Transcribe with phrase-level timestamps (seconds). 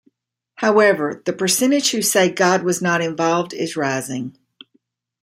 [0.55, 4.35] However, the percentage who say God was not involved is rising.